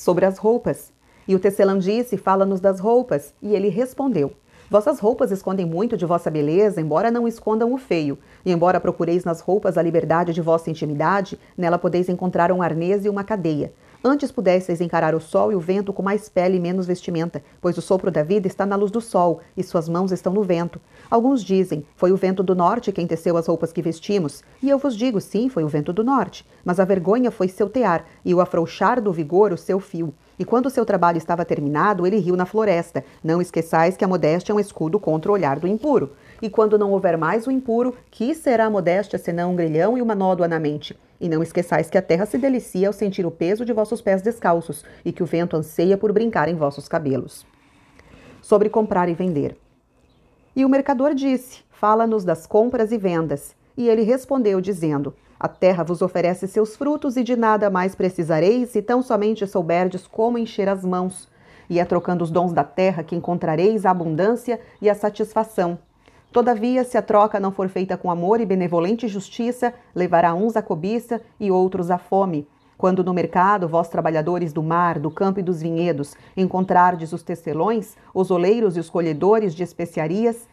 [0.00, 0.94] Sobre as roupas.
[1.28, 3.34] E o tecelão disse: Fala-nos das roupas.
[3.42, 4.32] E ele respondeu:
[4.70, 8.16] Vossas roupas escondem muito de vossa beleza, embora não escondam o feio.
[8.42, 13.04] E embora procureis nas roupas a liberdade de vossa intimidade, nela podeis encontrar um arnês
[13.04, 13.74] e uma cadeia.
[14.02, 17.76] Antes pudesseis encarar o sol e o vento com mais pele e menos vestimenta, pois
[17.76, 20.80] o sopro da vida está na luz do sol, e suas mãos estão no vento.
[21.10, 24.42] Alguns dizem, foi o vento do norte quem teceu as roupas que vestimos.
[24.62, 26.46] E eu vos digo, sim, foi o vento do norte.
[26.64, 30.14] Mas a vergonha foi seu tear, e o afrouxar do vigor o seu fio.
[30.38, 33.04] E quando seu trabalho estava terminado, ele riu na floresta.
[33.22, 36.12] Não esqueçais que a modéstia é um escudo contra o olhar do impuro.
[36.40, 40.14] E quando não houver mais o impuro, que será modéstia senão um grilhão e uma
[40.14, 40.98] nódoa na mente?
[41.20, 44.22] E não esqueçais que a terra se delicia ao sentir o peso de vossos pés
[44.22, 47.46] descalços, e que o vento anseia por brincar em vossos cabelos.
[48.40, 49.56] Sobre comprar e vender.
[50.56, 53.54] E o mercador disse: Fala-nos das compras e vendas.
[53.76, 58.68] E ele respondeu, dizendo: a terra vos oferece seus frutos e de nada mais precisareis
[58.68, 61.30] se tão somente souberdes como encher as mãos.
[61.70, 65.78] E é trocando os dons da terra que encontrareis a abundância e a satisfação.
[66.32, 70.62] Todavia, se a troca não for feita com amor e benevolente justiça, levará uns à
[70.62, 72.46] cobiça e outros à fome.
[72.78, 77.96] Quando no mercado, vós trabalhadores do mar, do campo e dos vinhedos, encontrardes os tecelões,
[78.14, 80.48] os oleiros e os colhedores de especiarias,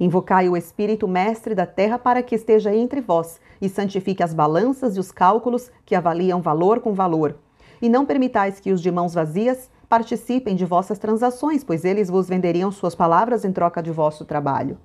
[0.00, 4.96] Invocai o Espírito Mestre da terra para que esteja entre vós e santifique as balanças
[4.96, 7.36] e os cálculos que avaliam valor com valor.
[7.82, 12.26] E não permitais que os de mãos vazias participem de vossas transações, pois eles vos
[12.26, 14.78] venderiam suas palavras em troca de vosso trabalho.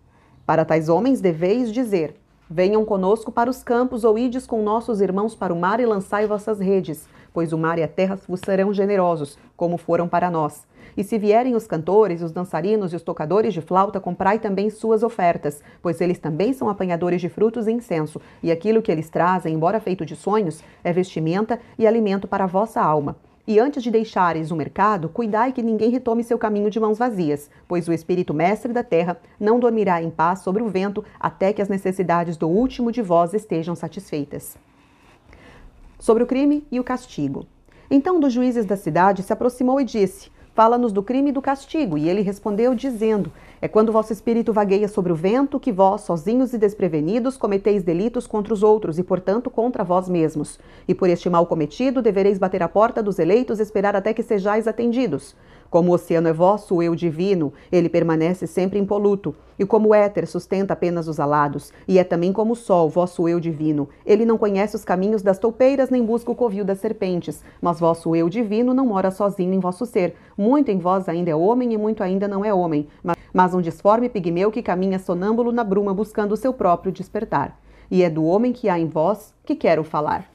[0.45, 2.15] Para tais homens deveis dizer:
[2.47, 6.27] Venham conosco para os campos, ou ides com nossos irmãos para o mar e lançai
[6.27, 10.67] vossas redes, pois o mar e a terra vos serão generosos, como foram para nós.
[10.95, 15.02] E se vierem os cantores, os dançarinos e os tocadores de flauta, comprai também suas
[15.02, 19.55] ofertas, pois eles também são apanhadores de frutos e incenso, e aquilo que eles trazem,
[19.55, 23.17] embora feito de sonhos, é vestimenta e alimento para a vossa alma.
[23.47, 27.49] E antes de deixares o mercado, cuidai que ninguém retome seu caminho de mãos vazias,
[27.67, 31.61] pois o Espírito Mestre da terra não dormirá em paz sobre o vento até que
[31.61, 34.58] as necessidades do último de vós estejam satisfeitas.
[35.99, 37.45] Sobre o crime e o castigo.
[37.89, 41.98] Então dos juízes da cidade se aproximou e disse: Fala-nos do crime e do castigo.
[41.98, 43.30] E ele respondeu, dizendo:
[43.61, 48.26] É quando vosso espírito vagueia sobre o vento que vós, sozinhos e desprevenidos, cometeis delitos
[48.26, 50.58] contra os outros e, portanto, contra vós mesmos.
[50.88, 54.23] E por este mal cometido devereis bater a porta dos eleitos e esperar até que
[54.23, 55.36] sejais atendidos.
[55.70, 59.36] Como o oceano é vosso, o eu divino, ele permanece sempre impoluto.
[59.58, 63.27] E como o éter sustenta apenas os alados, e é também como o sol, vosso
[63.27, 63.87] eu divino.
[64.05, 67.43] Ele não conhece os caminhos das toupeiras, nem busca o covil das serpentes.
[67.61, 70.15] Mas vosso eu divino não mora sozinho em vosso ser.
[70.37, 72.87] Muito em vós ainda é homem, e muito ainda não é homem.
[73.33, 77.58] Mas um disforme pigmeu que caminha sonâmbulo na bruma buscando o seu próprio despertar.
[77.89, 80.34] E é do homem que há em vós que quero falar.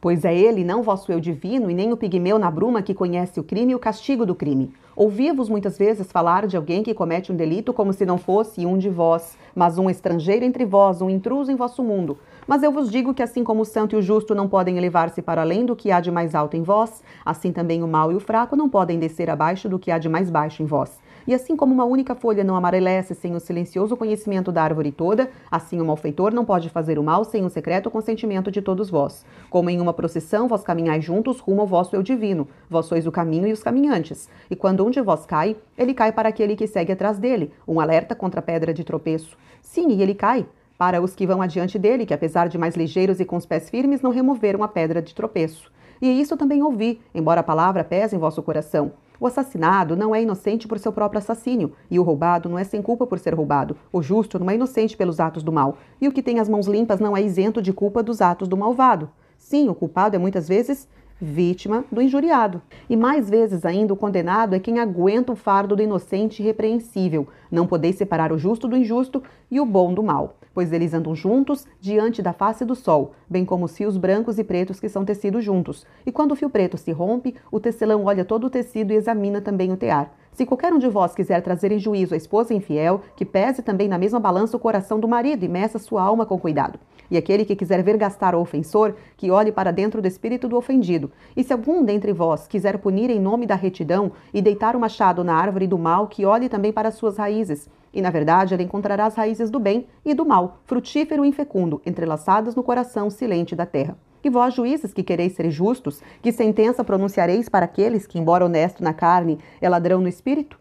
[0.00, 3.40] Pois é ele, não vosso eu divino, e nem o pigmeu na bruma que conhece
[3.40, 4.72] o crime e o castigo do crime.
[4.94, 8.78] Ouvi-vos muitas vezes falar de alguém que comete um delito como se não fosse um
[8.78, 12.18] de vós, mas um estrangeiro entre vós, um intruso em vosso mundo.
[12.46, 15.20] Mas eu vos digo que assim como o santo e o justo não podem elevar-se
[15.20, 18.14] para além do que há de mais alto em vós, assim também o mau e
[18.14, 20.98] o fraco não podem descer abaixo do que há de mais baixo em vós.
[21.26, 25.28] E assim como uma única folha não amarelece sem o silencioso conhecimento da árvore toda,
[25.50, 29.26] assim o malfeitor não pode fazer o mal sem o secreto consentimento de todos vós.
[29.50, 33.12] Como em uma procissão vós caminhais juntos rumo ao vosso eu divino, vós sois o
[33.12, 34.28] caminho e os caminhantes.
[34.48, 37.80] E quando um de vós cai, ele cai para aquele que segue atrás dele, um
[37.80, 39.36] alerta contra a pedra de tropeço.
[39.60, 40.46] Sim, e ele cai,
[40.78, 43.68] para os que vão adiante dele, que apesar de mais ligeiros e com os pés
[43.68, 45.72] firmes, não removeram a pedra de tropeço.
[46.00, 48.92] E isso também ouvi, embora a palavra pese em vosso coração.
[49.18, 52.82] O assassinado não é inocente por seu próprio assassínio, e o roubado não é sem
[52.82, 53.76] culpa por ser roubado.
[53.92, 56.66] O justo não é inocente pelos atos do mal, e o que tem as mãos
[56.66, 59.08] limpas não é isento de culpa dos atos do malvado.
[59.38, 60.88] Sim, o culpado é muitas vezes
[61.20, 62.60] vítima do injuriado.
[62.88, 67.26] E mais vezes ainda, o condenado é quem aguenta o fardo do inocente e repreensível.
[67.50, 71.14] Não podeis separar o justo do injusto e o bom do mal, pois eles andam
[71.14, 75.04] juntos diante da face do sol, bem como os fios brancos e pretos que são
[75.04, 75.86] tecidos juntos.
[76.04, 79.40] E quando o fio preto se rompe, o tecelão olha todo o tecido e examina
[79.40, 80.12] também o tear.
[80.36, 83.88] Se qualquer um de vós quiser trazer em juízo a esposa infiel, que pese também
[83.88, 86.78] na mesma balança o coração do marido e meça sua alma com cuidado.
[87.10, 90.58] E aquele que quiser ver gastar o ofensor, que olhe para dentro do espírito do
[90.58, 91.10] ofendido.
[91.34, 95.24] E se algum dentre vós quiser punir em nome da retidão e deitar o machado
[95.24, 97.66] na árvore do mal, que olhe também para suas raízes.
[97.90, 101.80] E na verdade ele encontrará as raízes do bem e do mal, frutífero e infecundo,
[101.86, 103.96] entrelaçadas no coração silente da terra.
[104.26, 108.82] E vós, juízes, que quereis ser justos, que sentença pronunciareis para aqueles que, embora honesto
[108.82, 110.58] na carne, é ladrão no espírito?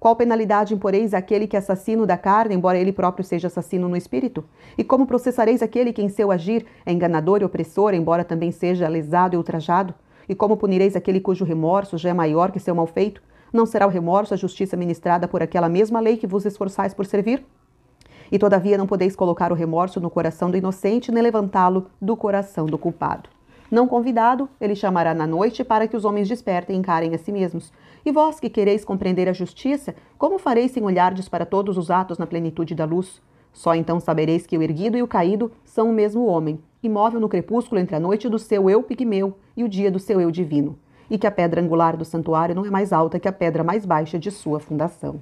[0.00, 3.96] Qual penalidade imporeis àquele que é assassino da carne, embora ele próprio seja assassino no
[3.96, 4.44] espírito?
[4.76, 8.88] E como processareis aquele que em seu agir é enganador e opressor, embora também seja
[8.88, 9.94] lesado e ultrajado?
[10.28, 13.22] E como punireis aquele cujo remorso já é maior que seu malfeito?
[13.52, 17.06] Não será o remorso a justiça ministrada por aquela mesma lei que vos esforçais por
[17.06, 17.46] servir?
[18.30, 22.66] E todavia não podeis colocar o remorso no coração do inocente, nem levantá-lo do coração
[22.66, 23.28] do culpado.
[23.70, 27.32] Não convidado, ele chamará na noite para que os homens despertem e encarem a si
[27.32, 27.72] mesmos.
[28.04, 32.18] E vós que quereis compreender a justiça, como fareis sem olhardes para todos os atos
[32.18, 33.20] na plenitude da luz?
[33.52, 37.28] Só então sabereis que o erguido e o caído são o mesmo homem, imóvel no
[37.28, 40.78] crepúsculo entre a noite do seu eu pigmeu e o dia do seu eu divino,
[41.08, 43.86] e que a pedra angular do santuário não é mais alta que a pedra mais
[43.86, 45.20] baixa de sua fundação.